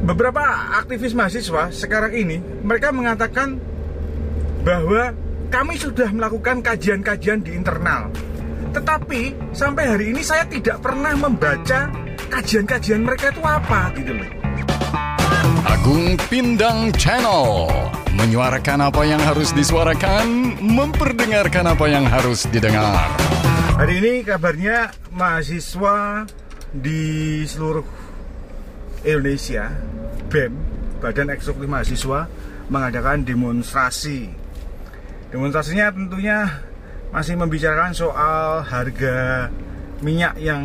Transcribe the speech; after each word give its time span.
beberapa 0.00 0.40
aktivis 0.80 1.12
mahasiswa 1.12 1.68
sekarang 1.72 2.12
ini 2.16 2.40
mereka 2.64 2.88
mengatakan 2.92 3.60
bahwa 4.64 5.12
kami 5.50 5.74
sudah 5.76 6.08
melakukan 6.14 6.62
kajian-kajian 6.62 7.42
di 7.42 7.56
internal. 7.58 8.08
Tetapi 8.70 9.50
sampai 9.50 9.84
hari 9.90 10.04
ini 10.14 10.22
saya 10.22 10.46
tidak 10.46 10.78
pernah 10.78 11.10
membaca 11.18 11.90
kajian-kajian 12.30 13.02
mereka 13.02 13.34
itu 13.34 13.42
apa 13.42 13.90
gitu 13.98 14.12
loh. 14.14 14.30
Agung 15.66 16.14
Pindang 16.30 16.94
Channel 16.94 17.66
menyuarakan 18.14 18.92
apa 18.92 19.02
yang 19.02 19.18
harus 19.20 19.50
disuarakan, 19.50 20.54
memperdengarkan 20.60 21.66
apa 21.72 21.86
yang 21.90 22.06
harus 22.06 22.46
didengar. 22.46 23.10
Hari 23.80 23.94
ini 23.98 24.12
kabarnya 24.22 24.92
mahasiswa 25.10 26.28
di 26.70 27.42
seluruh 27.48 27.82
Indonesia, 29.04 29.72
BEM, 30.28 30.52
Badan 31.00 31.32
Eksekutif 31.32 31.68
Mahasiswa, 31.68 32.28
mengadakan 32.68 33.24
demonstrasi. 33.24 34.30
Demonstrasinya 35.32 35.90
tentunya 35.90 36.38
masih 37.10 37.34
membicarakan 37.34 37.94
soal 37.96 38.62
harga 38.62 39.48
minyak 40.04 40.38
yang 40.38 40.62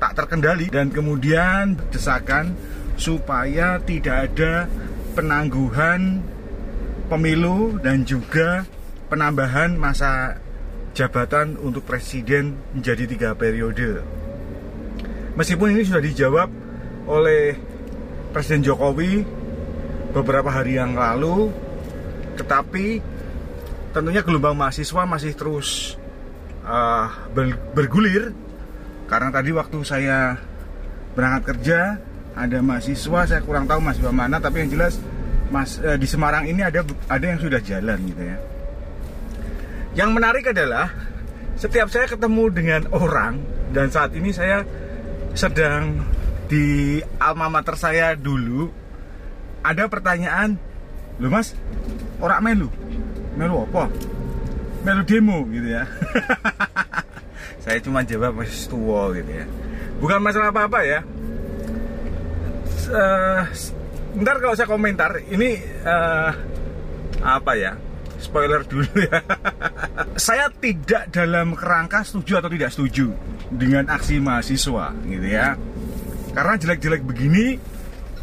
tak 0.00 0.16
terkendali 0.16 0.72
dan 0.72 0.88
kemudian 0.88 1.76
desakan 1.92 2.56
supaya 2.96 3.78
tidak 3.82 4.30
ada 4.30 4.68
penangguhan 5.14 6.22
pemilu 7.10 7.78
dan 7.82 8.02
juga 8.06 8.64
penambahan 9.12 9.76
masa 9.76 10.40
jabatan 10.94 11.58
untuk 11.60 11.84
presiden 11.84 12.56
menjadi 12.72 13.04
tiga 13.10 13.30
periode. 13.34 14.00
Meskipun 15.34 15.74
ini 15.74 15.82
sudah 15.82 16.02
dijawab 16.02 16.48
oleh 17.06 17.56
Presiden 18.32 18.66
Jokowi 18.66 19.22
beberapa 20.14 20.50
hari 20.50 20.78
yang 20.78 20.94
lalu, 20.94 21.50
tetapi 22.38 23.02
tentunya 23.94 24.26
gelombang 24.26 24.58
mahasiswa 24.58 25.02
masih 25.06 25.38
terus 25.38 25.94
uh, 26.66 27.06
bergulir 27.74 28.34
karena 29.06 29.30
tadi 29.30 29.54
waktu 29.54 29.78
saya 29.86 30.34
berangkat 31.14 31.54
kerja 31.54 32.02
ada 32.34 32.58
mahasiswa 32.58 33.20
saya 33.30 33.40
kurang 33.46 33.70
tahu 33.70 33.78
mahasiswa 33.78 34.10
mana 34.10 34.42
tapi 34.42 34.66
yang 34.66 34.70
jelas 34.74 34.98
mas 35.54 35.78
uh, 35.78 35.94
di 35.94 36.10
Semarang 36.10 36.50
ini 36.50 36.66
ada 36.66 36.82
ada 37.06 37.22
yang 37.22 37.38
sudah 37.38 37.62
jalan 37.62 37.98
gitu 38.10 38.22
ya. 38.26 38.36
Yang 39.94 40.10
menarik 40.10 40.44
adalah 40.50 40.90
setiap 41.54 41.86
saya 41.86 42.10
ketemu 42.10 42.50
dengan 42.50 42.82
orang 42.90 43.38
dan 43.70 43.86
saat 43.94 44.10
ini 44.18 44.34
saya 44.34 44.66
sedang 45.38 46.02
di 46.50 47.00
alma 47.16 47.48
mater 47.48 47.76
saya 47.80 48.12
dulu 48.14 48.68
ada 49.64 49.88
pertanyaan 49.88 50.60
lu 51.18 51.30
mas 51.32 51.56
orang 52.20 52.40
melu? 52.42 52.68
Melu 53.38 53.64
apa? 53.64 53.90
Melu 54.84 55.02
demo 55.06 55.42
gitu 55.48 55.68
ya. 55.74 55.88
Saya 57.64 57.80
cuma 57.80 58.04
jawab 58.04 58.44
masih 58.44 58.68
tua 58.68 59.08
gitu 59.16 59.32
ya. 59.32 59.48
Bukan 59.96 60.20
masalah 60.20 60.52
apa 60.52 60.68
apa 60.68 60.84
ya 60.84 61.00
uh, 62.90 63.42
ntar 64.20 64.36
kalau 64.42 64.54
saya 64.54 64.68
komentar 64.68 65.22
ini 65.30 65.58
uh, 65.84 66.30
apa 67.24 67.52
ya 67.56 67.72
spoiler 68.20 68.64
dulu 68.64 68.88
ya. 68.94 69.20
saya 70.26 70.48
tidak 70.52 71.12
dalam 71.12 71.52
kerangka 71.56 72.04
setuju 72.04 72.40
atau 72.44 72.50
tidak 72.52 72.70
setuju 72.72 73.12
dengan 73.52 73.88
aksi 73.88 74.20
mahasiswa 74.20 74.92
gitu 75.08 75.28
ya. 75.28 75.56
Karena 76.34 76.58
jelek-jelek 76.58 77.06
begini 77.06 77.54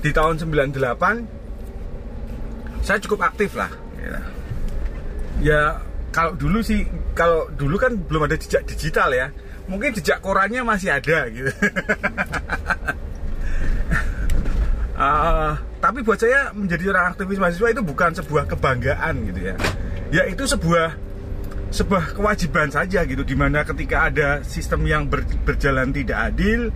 di 0.02 0.10
tahun 0.12 0.38
98 0.38 2.84
saya 2.84 3.00
cukup 3.00 3.24
aktif 3.24 3.56
lah. 3.56 3.72
Gitu. 3.96 4.20
Ya 5.48 5.80
kalau 6.12 6.36
dulu 6.36 6.60
sih 6.60 6.84
kalau 7.16 7.48
dulu 7.56 7.80
kan 7.80 7.96
belum 7.96 8.28
ada 8.28 8.36
jejak 8.36 8.68
digital 8.68 9.16
ya. 9.16 9.32
Mungkin 9.72 9.96
jejak 9.96 10.20
korannya 10.20 10.68
masih 10.68 10.92
ada 10.92 11.32
gitu. 11.32 11.48
uh, 15.00 15.56
tapi 15.84 16.06
buat 16.06 16.22
saya 16.22 16.54
menjadi 16.54 16.94
orang 16.94 17.18
aktivis 17.18 17.42
mahasiswa 17.42 17.74
itu 17.74 17.82
bukan 17.82 18.14
sebuah 18.14 18.46
kebanggaan 18.46 19.34
gitu 19.34 19.50
ya 19.50 19.58
ya 20.14 20.30
itu 20.30 20.46
sebuah 20.46 20.94
sebuah 21.72 22.20
kewajiban 22.20 22.70
saja 22.70 23.08
gitu 23.08 23.24
di 23.24 23.34
mana 23.34 23.64
ketika 23.64 24.12
ada 24.12 24.44
sistem 24.44 24.84
yang 24.86 25.08
ber, 25.08 25.24
berjalan 25.48 25.96
tidak 25.96 26.36
adil 26.36 26.70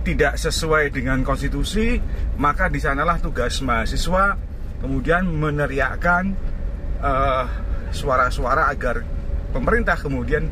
tidak 0.00 0.40
sesuai 0.40 0.92
dengan 0.92 1.20
konstitusi 1.20 2.00
maka 2.40 2.72
di 2.72 2.80
sanalah 2.80 3.20
tugas 3.20 3.60
mahasiswa 3.60 4.36
kemudian 4.80 5.28
meneriakkan 5.28 6.32
suara 7.00 7.48
suara-suara 7.90 8.70
agar 8.70 9.02
pemerintah 9.50 9.98
kemudian 9.98 10.46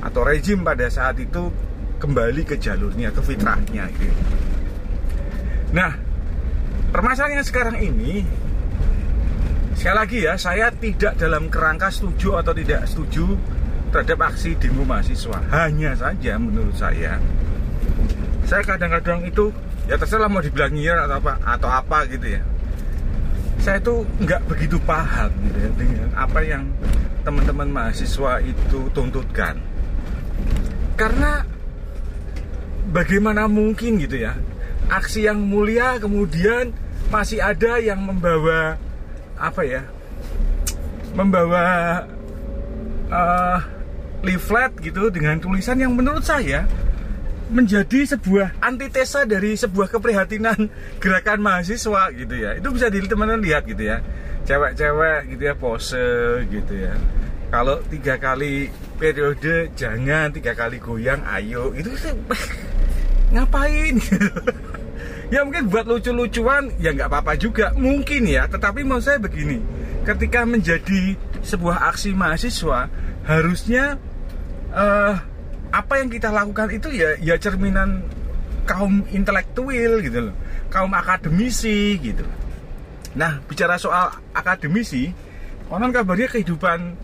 atau 0.00 0.22
rejim 0.24 0.62
pada 0.62 0.86
saat 0.88 1.18
itu 1.20 1.50
kembali 2.00 2.46
ke 2.46 2.56
jalurnya 2.56 3.12
ke 3.12 3.20
fitrahnya 3.20 3.90
gitu. 3.98 4.16
Nah 5.76 5.92
permasalahan 6.94 7.42
yang 7.42 7.46
sekarang 7.46 7.76
ini 7.80 8.24
sekali 9.76 9.96
lagi 9.96 10.18
ya 10.24 10.34
saya 10.40 10.72
tidak 10.72 11.16
dalam 11.20 11.48
kerangka 11.52 11.92
setuju 11.92 12.40
atau 12.40 12.52
tidak 12.56 12.84
setuju 12.88 13.36
terhadap 13.90 14.30
aksi 14.30 14.54
demo 14.56 14.86
mahasiswa 14.86 15.38
hanya 15.50 15.96
saja 15.98 16.38
menurut 16.38 16.76
saya 16.78 17.18
saya 18.50 18.66
kadang-kadang 18.66 19.22
itu 19.30 19.54
ya 19.86 19.94
terserah 19.94 20.26
mau 20.26 20.42
dibilang 20.42 20.74
nyiar 20.74 21.06
atau 21.06 21.22
apa 21.22 21.38
atau 21.38 21.70
apa 21.70 22.02
gitu 22.10 22.34
ya. 22.34 22.42
Saya 23.62 23.78
itu 23.78 24.02
nggak 24.26 24.42
begitu 24.50 24.74
paham 24.82 25.30
gitu 25.46 25.58
ya 25.62 25.70
dengan 25.78 26.10
apa 26.18 26.42
yang 26.42 26.66
teman-teman 27.22 27.70
mahasiswa 27.70 28.42
itu 28.42 28.90
tuntutkan. 28.90 29.54
Karena 30.98 31.46
bagaimana 32.90 33.46
mungkin 33.46 34.02
gitu 34.02 34.18
ya 34.18 34.34
aksi 34.90 35.30
yang 35.30 35.38
mulia 35.38 36.02
kemudian 36.02 36.74
masih 37.14 37.38
ada 37.38 37.78
yang 37.78 38.02
membawa 38.02 38.74
apa 39.38 39.62
ya 39.62 39.86
membawa 41.14 41.62
uh, 43.14 43.58
leaflet 44.26 44.74
gitu 44.82 45.06
dengan 45.14 45.38
tulisan 45.38 45.78
yang 45.78 45.94
menurut 45.94 46.26
saya 46.26 46.66
menjadi 47.50 48.16
sebuah 48.16 48.62
antitesa 48.62 49.26
dari 49.26 49.58
sebuah 49.58 49.90
keprihatinan 49.90 50.70
gerakan 51.02 51.42
mahasiswa 51.42 52.14
gitu 52.14 52.34
ya. 52.38 52.56
Itu 52.56 52.70
bisa 52.70 52.86
dilihat 52.88 53.10
teman-teman 53.10 53.42
lihat 53.42 53.66
gitu 53.66 53.90
ya. 53.90 53.98
Cewek-cewek 54.46 55.34
gitu 55.36 55.42
ya 55.44 55.54
pose 55.58 56.08
gitu 56.48 56.74
ya. 56.74 56.94
Kalau 57.50 57.82
tiga 57.90 58.14
kali 58.16 58.70
periode 58.96 59.74
jangan 59.74 60.30
tiga 60.30 60.54
kali 60.54 60.78
goyang 60.78 61.20
ayo. 61.26 61.74
Itu 61.74 61.90
ngapain? 63.34 63.98
Ya 65.30 65.46
mungkin 65.46 65.70
buat 65.70 65.86
lucu-lucuan 65.86 66.74
ya 66.82 66.90
nggak 66.90 67.06
apa-apa 67.06 67.38
juga. 67.38 67.70
Mungkin 67.78 68.26
ya 68.26 68.50
tetapi 68.50 68.82
mau 68.82 68.98
saya 68.98 69.22
begini. 69.22 69.62
Ketika 70.02 70.42
menjadi 70.42 71.14
sebuah 71.46 71.86
aksi 71.94 72.10
mahasiswa 72.18 72.90
harusnya 73.22 73.94
uh, 74.74 75.22
apa 75.70 76.02
yang 76.02 76.10
kita 76.10 76.34
lakukan 76.34 76.70
itu 76.74 76.90
ya 76.90 77.14
ya 77.22 77.38
cerminan 77.38 78.02
kaum 78.66 79.06
intelektual 79.14 80.02
gitu 80.02 80.30
loh. 80.30 80.34
Kaum 80.70 80.90
akademisi 80.94 81.98
gitu. 81.98 82.26
Nah 83.14 83.42
bicara 83.46 83.78
soal 83.78 84.10
akademisi 84.34 85.10
konon 85.70 85.94
kabarnya 85.94 86.30
kehidupan 86.30 86.98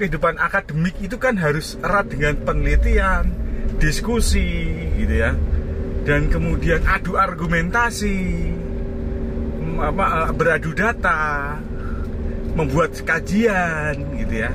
kehidupan 0.00 0.36
akademik 0.36 0.96
itu 1.00 1.16
kan 1.16 1.40
harus 1.40 1.80
erat 1.80 2.08
dengan 2.08 2.36
penelitian 2.44 3.32
diskusi 3.80 4.72
gitu 4.96 5.14
ya. 5.16 5.32
Dan 6.06 6.32
kemudian 6.32 6.84
adu 6.88 7.18
argumentasi 7.18 8.16
apa 9.76 10.04
eh, 10.04 10.30
beradu 10.32 10.72
data 10.72 11.56
membuat 12.56 12.96
kajian 13.04 14.16
gitu 14.16 14.48
ya 14.48 14.50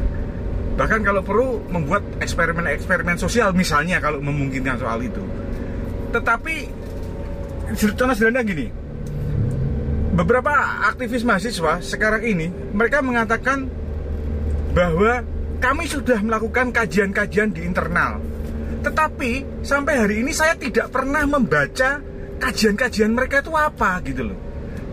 bahkan 0.81 1.05
kalau 1.05 1.21
perlu 1.21 1.61
membuat 1.69 2.01
eksperimen-eksperimen 2.17 3.21
sosial 3.21 3.53
misalnya 3.53 4.01
kalau 4.01 4.17
memungkinkan 4.17 4.81
soal 4.81 4.97
itu 5.05 5.21
tetapi 6.09 6.55
contoh 7.77 8.17
sederhana 8.17 8.41
gini 8.41 8.73
beberapa 10.17 10.49
aktivis 10.89 11.21
mahasiswa 11.21 11.85
sekarang 11.85 12.25
ini 12.25 12.49
mereka 12.73 13.05
mengatakan 13.05 13.69
bahwa 14.73 15.21
kami 15.61 15.85
sudah 15.85 16.17
melakukan 16.25 16.73
kajian-kajian 16.73 17.53
di 17.53 17.61
internal 17.61 18.17
tetapi 18.81 19.61
sampai 19.61 19.93
hari 20.01 20.15
ini 20.25 20.33
saya 20.33 20.57
tidak 20.57 20.89
pernah 20.89 21.21
membaca 21.29 22.01
kajian-kajian 22.41 23.13
mereka 23.13 23.45
itu 23.45 23.53
apa 23.53 24.01
gitu 24.01 24.33
loh. 24.33 24.37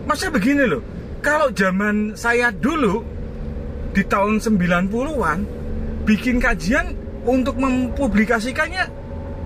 Masa 0.05 0.29
begini 0.29 0.69
loh, 0.69 0.85
kalau 1.25 1.49
zaman 1.49 2.13
saya 2.13 2.53
dulu 2.53 3.01
di 3.89 4.05
tahun 4.05 4.37
90-an 4.37 5.58
bikin 6.09 6.41
kajian 6.41 6.97
untuk 7.21 7.61
mempublikasikannya 7.61 8.89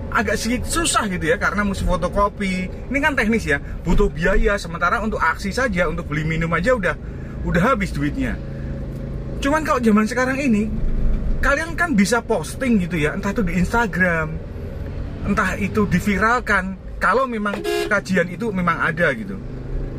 agak 0.08 0.40
sedikit 0.40 0.64
susah 0.70 1.04
gitu 1.12 1.28
ya 1.28 1.36
karena 1.36 1.60
mesti 1.66 1.84
fotokopi. 1.84 2.70
Ini 2.88 2.98
kan 3.04 3.12
teknis 3.12 3.44
ya 3.44 3.60
butuh 3.60 4.08
biaya. 4.08 4.56
Sementara 4.56 5.04
untuk 5.04 5.20
aksi 5.20 5.52
saja 5.52 5.84
untuk 5.92 6.08
beli 6.08 6.24
minum 6.24 6.48
aja 6.56 6.72
udah 6.72 6.96
udah 7.44 7.62
habis 7.74 7.92
duitnya. 7.92 8.40
Cuman 9.44 9.60
kalau 9.60 9.84
zaman 9.84 10.08
sekarang 10.08 10.40
ini 10.40 10.72
kalian 11.44 11.76
kan 11.76 11.92
bisa 11.92 12.24
posting 12.24 12.80
gitu 12.80 12.96
ya 12.96 13.12
entah 13.12 13.36
itu 13.36 13.44
di 13.44 13.52
Instagram 13.60 14.32
entah 15.28 15.60
itu 15.60 15.84
diviralkan 15.84 16.80
kalau 16.96 17.28
memang 17.28 17.60
kajian 17.92 18.32
itu 18.32 18.48
memang 18.48 18.80
ada 18.80 19.12
gitu. 19.12 19.36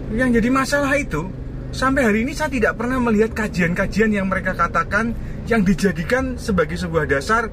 Yang 0.09 0.41
jadi 0.41 0.49
masalah 0.49 0.97
itu 0.97 1.29
sampai 1.69 2.01
hari 2.09 2.25
ini 2.25 2.33
saya 2.33 2.49
tidak 2.49 2.73
pernah 2.81 2.97
melihat 2.97 3.37
kajian-kajian 3.37 4.09
yang 4.09 4.25
mereka 4.25 4.57
katakan 4.57 5.13
yang 5.45 5.61
dijadikan 5.61 6.41
sebagai 6.41 6.77
sebuah 6.77 7.05
dasar 7.05 7.49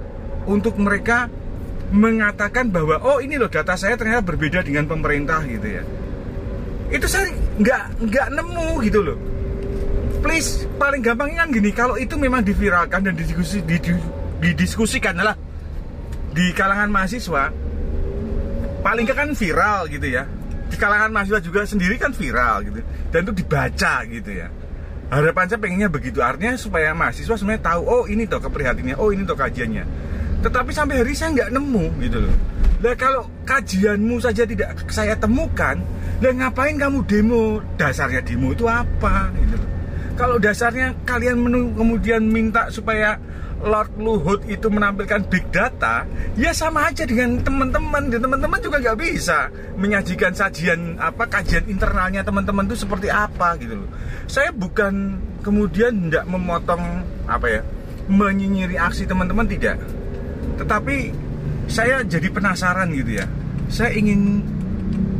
untuk 0.49 0.81
mereka 0.81 1.29
mengatakan 1.93 2.73
bahwa 2.73 3.05
oh 3.05 3.21
ini 3.21 3.37
loh 3.37 3.53
data 3.53 3.77
saya 3.77 4.01
ternyata 4.01 4.25
berbeda 4.25 4.65
dengan 4.65 4.89
pemerintah 4.89 5.45
gitu 5.45 5.69
ya. 5.69 5.85
Itu 6.89 7.05
saya 7.05 7.29
nggak 7.61 8.01
nggak 8.01 8.27
nemu 8.33 8.69
gitu 8.89 9.01
loh. 9.05 9.19
Please 10.25 10.65
paling 10.81 11.05
gampangnya 11.05 11.45
kan 11.45 11.49
gini 11.53 11.71
kalau 11.75 12.01
itu 12.01 12.17
memang 12.17 12.41
diviralkan 12.41 13.05
dan 13.05 13.13
didiskusi, 13.13 13.61
didiskusikan 14.41 15.19
adalah 15.21 15.37
di 16.33 16.49
kalangan 16.57 16.89
mahasiswa 16.89 17.53
paling 18.81 19.05
kan 19.05 19.37
viral 19.37 19.93
gitu 19.93 20.09
ya. 20.09 20.25
Di 20.73 20.81
kalangan 20.81 21.13
mahasiswa 21.13 21.45
juga 21.45 21.69
sendiri 21.69 22.01
kan 22.01 22.17
viral 22.17 22.65
gitu 22.65 22.81
dan 23.13 23.29
itu 23.29 23.33
dibaca 23.45 23.95
gitu 24.09 24.33
ya 24.33 24.62
harapan 25.13 25.45
saya 25.45 25.61
pengennya 25.61 25.93
begitu. 25.93 26.25
Artinya 26.25 26.57
supaya 26.57 26.97
mahasiswa 26.97 27.37
sebenarnya 27.37 27.63
tahu 27.69 27.83
oh 27.85 28.05
ini 28.09 28.25
toh 28.25 28.41
keprihatinnya 28.41 28.97
oh 28.97 29.13
ini 29.13 29.29
toh 29.29 29.37
kajiannya. 29.37 29.85
Tetapi 30.41 30.71
sampai 30.73 31.05
hari 31.05 31.13
saya 31.13 31.37
nggak 31.37 31.51
nemu 31.53 31.85
gitu 32.01 32.19
loh. 32.25 32.37
Nah 32.83 32.95
kalau 32.97 33.29
kajianmu 33.47 34.17
saja 34.19 34.43
tidak 34.43 34.75
saya 34.91 35.15
temukan 35.15 35.79
Dan 36.23 36.39
ngapain 36.39 36.79
kamu 36.79 37.03
demo? 37.03 37.59
Dasarnya 37.75 38.23
demo 38.23 38.55
itu 38.55 38.63
apa 38.71 39.35
gitu 39.43 39.59
loh. 39.59 39.69
Kalau 40.15 40.39
dasarnya 40.39 40.95
kalian 41.03 41.35
menu, 41.35 41.75
kemudian 41.75 42.23
minta 42.23 42.71
supaya 42.71 43.19
Lord 43.63 43.95
Luhut 43.97 44.43
itu 44.51 44.67
menampilkan 44.67 45.27
big 45.31 45.47
data, 45.55 46.03
ya 46.35 46.51
sama 46.51 46.91
aja 46.91 47.07
dengan 47.07 47.39
teman-teman. 47.41 48.11
Dan 48.11 48.21
teman-teman 48.23 48.59
juga 48.59 48.83
nggak 48.83 48.99
bisa 48.99 49.49
menyajikan 49.79 50.35
sajian 50.35 50.99
apa 50.99 51.31
kajian 51.31 51.71
internalnya 51.71 52.27
teman-teman 52.27 52.67
itu 52.67 52.83
seperti 52.83 53.09
apa 53.09 53.55
gitu 53.63 53.87
loh. 53.87 53.91
Saya 54.27 54.51
bukan 54.51 55.19
kemudian 55.47 56.11
tidak 56.11 56.27
memotong 56.27 57.07
apa 57.31 57.47
ya, 57.47 57.61
menyinyiri 58.11 58.75
aksi 58.79 59.07
teman-teman 59.07 59.47
tidak 59.47 59.79
tetapi 60.59 61.11
saya 61.71 62.05
jadi 62.05 62.29
penasaran 62.29 62.91
gitu 62.93 63.19
ya 63.23 63.27
saya 63.73 63.95
ingin 63.97 64.43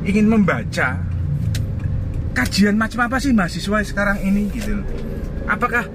ingin 0.05 0.27
membaca 0.29 1.01
kajian 2.37 2.77
macam 2.77 3.07
apa 3.07 3.17
sih 3.23 3.33
mahasiswa 3.33 3.79
sekarang 3.87 4.19
ini 4.23 4.51
gitu 4.53 4.83
apakah 5.47 5.87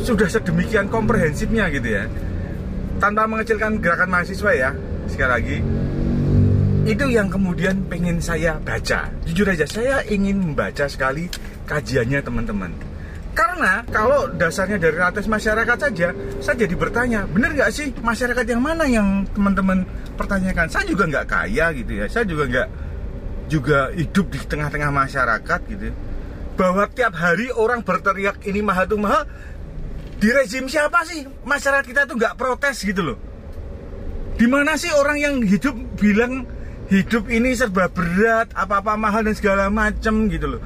sudah 0.00 0.28
sedemikian 0.28 0.88
komprehensifnya 0.88 1.68
gitu 1.72 1.88
ya. 2.00 2.04
Tanpa 3.00 3.24
mengecilkan 3.24 3.80
gerakan 3.80 4.08
mahasiswa 4.12 4.50
ya 4.52 4.70
sekali 5.08 5.30
lagi. 5.30 5.58
Itu 6.88 7.06
yang 7.12 7.28
kemudian 7.28 7.86
pengen 7.86 8.18
saya 8.24 8.56
baca. 8.56 9.12
Jujur 9.28 9.46
aja 9.48 9.68
saya 9.68 10.00
ingin 10.08 10.40
membaca 10.40 10.88
sekali 10.88 11.28
kajiannya 11.68 12.20
teman-teman. 12.24 12.72
Karena 13.30 13.86
kalau 13.88 14.26
dasarnya 14.34 14.76
dari 14.76 14.98
atas 14.98 15.30
masyarakat 15.30 15.78
saja, 15.78 16.10
saya 16.42 16.56
jadi 16.66 16.74
bertanya, 16.74 17.30
benar 17.30 17.54
nggak 17.54 17.70
sih 17.70 17.94
masyarakat 18.02 18.42
yang 18.42 18.60
mana 18.60 18.84
yang 18.90 19.22
teman-teman 19.30 19.86
pertanyakan? 20.18 20.66
Saya 20.66 20.84
juga 20.90 21.06
nggak 21.06 21.26
kaya 21.30 21.70
gitu 21.72 21.92
ya, 21.94 22.06
saya 22.10 22.26
juga 22.26 22.44
nggak 22.50 22.68
juga 23.46 23.94
hidup 23.94 24.26
di 24.34 24.38
tengah-tengah 24.44 24.90
masyarakat 24.90 25.60
gitu. 25.70 25.94
Bahwa 26.58 26.90
tiap 26.90 27.14
hari 27.14 27.54
orang 27.54 27.86
berteriak 27.86 28.42
ini 28.44 28.60
mahal 28.66 28.90
tuh 28.90 28.98
mahal, 28.98 29.22
di 30.20 30.28
rezim 30.28 30.68
siapa 30.68 31.00
sih 31.08 31.24
masyarakat 31.48 31.88
kita 31.88 32.04
tuh 32.04 32.20
nggak 32.20 32.36
protes 32.36 32.84
gitu 32.84 33.00
loh? 33.00 33.16
Di 34.36 34.44
mana 34.44 34.76
sih 34.76 34.92
orang 34.92 35.16
yang 35.16 35.34
hidup 35.40 35.72
bilang 35.96 36.44
hidup 36.92 37.24
ini 37.32 37.56
serba 37.56 37.88
berat, 37.88 38.52
apa-apa 38.52 39.00
mahal 39.00 39.24
dan 39.24 39.32
segala 39.32 39.72
macem 39.72 40.28
gitu 40.28 40.56
loh? 40.56 40.60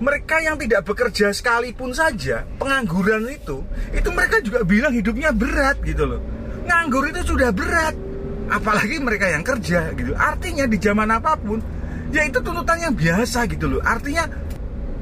Mereka 0.00 0.46
yang 0.46 0.56
tidak 0.56 0.86
bekerja 0.86 1.34
sekalipun 1.34 1.90
saja 1.90 2.46
pengangguran 2.56 3.26
itu 3.28 3.66
itu 3.90 4.08
mereka 4.14 4.40
juga 4.46 4.62
bilang 4.62 4.94
hidupnya 4.94 5.34
berat 5.34 5.82
gitu 5.82 6.06
loh. 6.06 6.22
Nganggur 6.70 7.10
itu 7.10 7.34
sudah 7.34 7.50
berat 7.50 7.98
apalagi 8.46 9.02
mereka 9.02 9.26
yang 9.26 9.42
kerja 9.42 9.90
gitu. 9.98 10.14
Artinya 10.14 10.70
di 10.70 10.78
zaman 10.78 11.10
apa 11.10 11.34
pun 11.34 11.58
ya 12.14 12.22
itu 12.22 12.38
tuntutan 12.38 12.78
yang 12.78 12.94
biasa 12.94 13.50
gitu 13.50 13.74
loh. 13.74 13.82
Artinya 13.82 14.30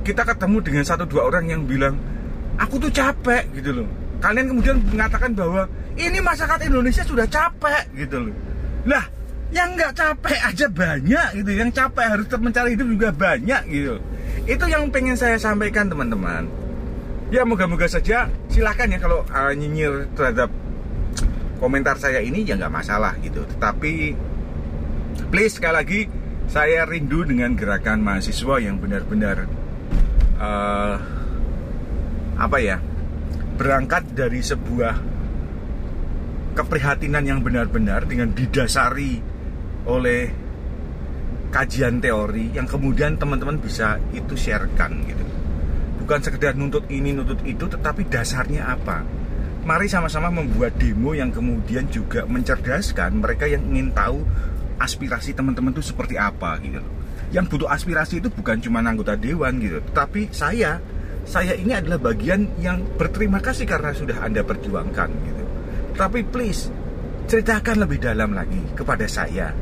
kita 0.01 0.25
ketemu 0.25 0.65
dengan 0.65 0.85
satu 0.89 1.05
dua 1.05 1.29
orang 1.29 1.53
yang 1.53 1.69
bilang 1.69 2.01
aku 2.59 2.81
tuh 2.83 2.91
capek 2.91 3.47
gitu 3.55 3.83
loh 3.85 3.89
kalian 4.19 4.47
kemudian 4.51 4.77
mengatakan 4.91 5.31
bahwa 5.35 5.71
ini 5.95 6.19
masyarakat 6.19 6.67
Indonesia 6.67 7.03
sudah 7.07 7.27
capek 7.27 7.85
gitu 7.95 8.31
loh. 8.31 8.35
Lah 8.87 9.05
yang 9.49 9.79
nggak 9.79 9.95
capek 9.97 10.39
aja 10.43 10.67
banyak 10.69 11.29
gitu. 11.43 11.51
Yang 11.55 11.71
capek 11.79 12.07
harus 12.07 12.27
mencari 12.39 12.75
hidup 12.75 12.89
juga 12.91 13.09
banyak 13.15 13.63
gitu. 13.71 13.95
Itu 14.45 14.65
yang 14.67 14.91
pengen 14.91 15.15
saya 15.15 15.39
sampaikan 15.39 15.89
teman-teman. 15.89 16.51
Ya 17.31 17.45
moga-moga 17.45 17.87
saja. 17.87 18.27
Silahkan 18.51 18.89
ya 18.91 18.99
kalau 18.99 19.25
uh, 19.29 19.53
nyinyir 19.53 20.09
terhadap 20.17 20.51
komentar 21.59 21.99
saya 21.99 22.23
ini 22.23 22.43
ya 22.43 22.59
nggak 22.59 22.73
masalah 22.73 23.15
gitu. 23.23 23.45
Tetapi 23.57 24.15
please 25.31 25.59
sekali 25.59 25.75
lagi 25.75 26.01
saya 26.49 26.89
rindu 26.89 27.29
dengan 27.29 27.53
gerakan 27.53 28.01
mahasiswa 28.01 28.57
yang 28.57 28.81
benar-benar 28.81 29.45
uh, 30.41 30.97
apa 32.39 32.57
ya 32.63 32.81
berangkat 33.59 34.15
dari 34.15 34.39
sebuah 34.39 34.95
keprihatinan 36.55 37.27
yang 37.27 37.41
benar-benar 37.43 38.07
dengan 38.07 38.31
didasari 38.31 39.19
oleh 39.91 40.31
kajian 41.51 41.99
teori 41.99 42.55
yang 42.55 42.71
kemudian 42.71 43.19
teman-teman 43.19 43.59
bisa 43.59 43.99
itu 44.15 44.39
sharekan 44.39 45.03
gitu. 45.05 45.25
Bukan 46.07 46.23
sekedar 46.23 46.55
nuntut 46.55 46.87
ini 46.89 47.11
nuntut 47.11 47.43
itu 47.43 47.67
tetapi 47.67 48.07
dasarnya 48.07 48.71
apa? 48.71 49.03
Mari 49.67 49.91
sama-sama 49.91 50.31
membuat 50.31 50.79
demo 50.79 51.13
yang 51.13 51.35
kemudian 51.35 51.91
juga 51.91 52.25
mencerdaskan 52.25 53.21
mereka 53.21 53.45
yang 53.45 53.67
ingin 53.69 53.93
tahu 53.93 54.25
aspirasi 54.79 55.35
teman-teman 55.35 55.75
itu 55.75 55.83
seperti 55.83 56.15
apa 56.15 56.57
gitu 56.63 56.81
yang 57.29 57.45
butuh 57.45 57.69
aspirasi 57.69 58.25
itu 58.25 58.33
bukan 58.33 58.57
cuma 58.63 58.81
anggota 58.81 59.13
dewan 59.13 59.61
gitu 59.61 59.85
tapi 59.93 60.33
saya 60.33 60.81
saya 61.29 61.53
ini 61.53 61.77
adalah 61.77 62.01
bagian 62.01 62.49
yang 62.59 62.81
berterima 62.97 63.39
kasih 63.45 63.69
karena 63.69 63.93
sudah 63.93 64.25
anda 64.25 64.41
perjuangkan 64.41 65.09
gitu 65.13 65.45
tapi 65.93 66.25
please 66.25 66.73
ceritakan 67.29 67.85
lebih 67.85 68.01
dalam 68.01 68.33
lagi 68.33 68.65
kepada 68.73 69.05
saya 69.05 69.53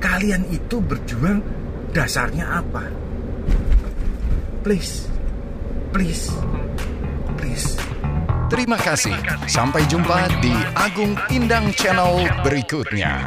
kalian 0.00 0.44
itu 0.52 0.80
berjuang 0.82 1.40
dasarnya 1.96 2.60
apa? 2.60 2.84
Please, 4.60 5.06
please, 5.94 6.28
please. 7.38 7.78
Terima 8.46 8.78
kasih. 8.78 9.14
Sampai 9.50 9.82
jumpa 9.90 10.30
di 10.42 10.54
Agung 10.74 11.18
Pindang 11.26 11.70
Channel 11.74 12.30
berikutnya. 12.46 13.26